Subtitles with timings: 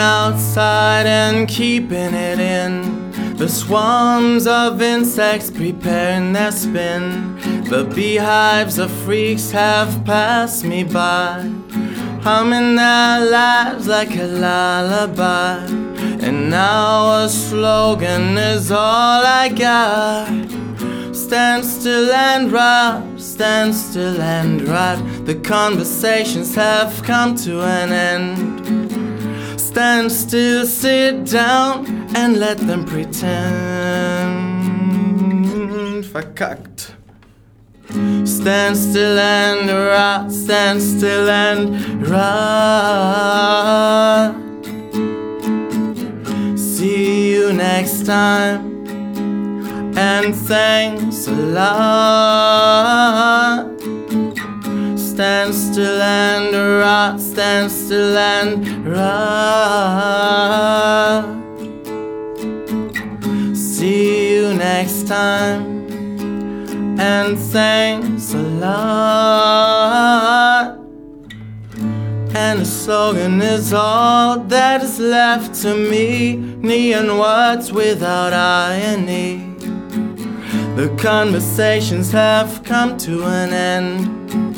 [0.00, 3.36] outside and keeping it in.
[3.36, 7.36] The swarms of insects preparing their spin.
[7.64, 11.50] The beehives of freaks have passed me by,
[12.22, 15.64] humming their lives like a lullaby.
[16.22, 20.28] And now a slogan is all I got.
[21.14, 24.98] Stand still and rot, stand still and rot.
[25.24, 28.59] The conversations have come to an end.
[29.70, 31.86] Stand still, sit down,
[32.16, 33.30] and let them pretend.
[36.12, 36.94] Verkackt.
[38.26, 42.34] Stand still and ride, stand still and ride.
[46.58, 48.88] See you next time,
[49.96, 52.10] and thanks a lot.
[54.98, 60.10] Stand still and rot, stand still and rot.
[63.56, 65.86] See you next time,
[66.98, 69.10] and thanks a lot.
[72.34, 76.36] And the slogan is all that is left to me.
[76.36, 79.50] Neon words without irony.
[80.76, 84.49] The conversations have come to an end.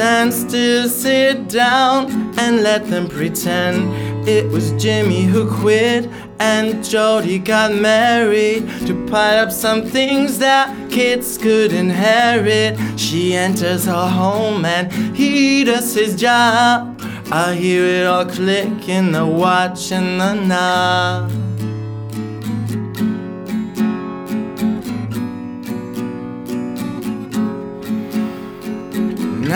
[0.00, 7.38] Stand still, sit down, and let them pretend it was Jimmy who quit and Jody
[7.38, 12.78] got married to pile up some things that kids could inherit.
[12.98, 16.98] She enters her home and he does his job.
[17.30, 21.49] I hear it all click in the watch and the knob.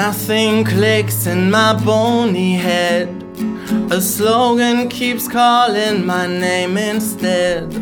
[0.06, 3.08] Nothing clicks in my bony head.
[3.90, 7.72] A slogan keeps calling my name instead.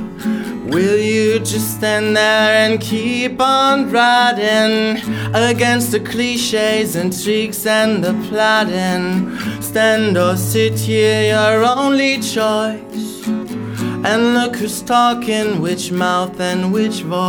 [0.72, 5.03] Will you just stand there and keep on riding
[5.34, 9.37] against the cliches and tricks and the plotting?
[9.61, 13.27] Stand or sit here, your only choice.
[14.06, 17.22] And look who's talking, which mouth and which voice.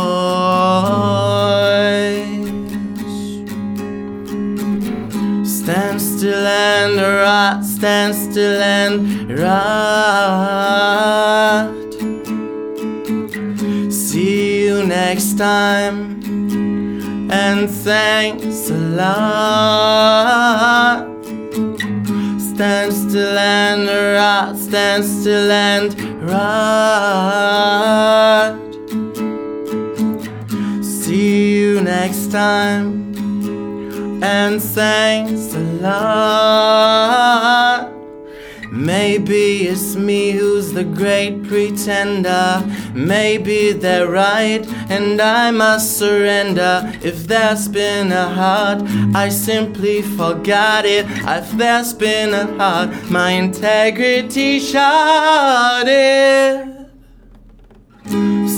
[6.24, 10.08] Still and rot, stand still and rot.
[13.92, 16.22] See you next time,
[17.30, 19.84] and thanks a lot.
[22.40, 23.86] Stand still and
[24.16, 27.04] rot, stand still and rot.
[30.82, 33.23] See you next time
[34.24, 37.14] and thanks a lot.
[38.72, 42.64] Maybe it's me who's the great pretender.
[42.94, 46.90] Maybe they're right, and I must surrender.
[47.02, 48.82] If there's been a heart,
[49.14, 51.06] I simply forgot it.
[51.40, 55.86] If there's been a heart, my integrity shot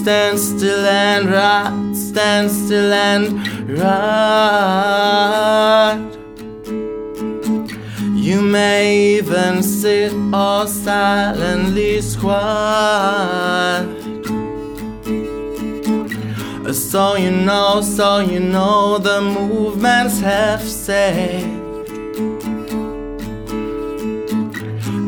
[0.06, 4.95] Stand still and rot, stand still and rot.
[9.56, 12.37] Even sit or silently squat.
[16.67, 21.44] Uh, so you know, so you know the movements have said.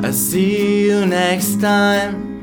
[0.05, 2.43] I see you next time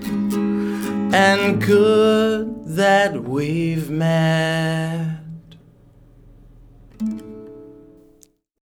[1.14, 5.15] and good that we've met.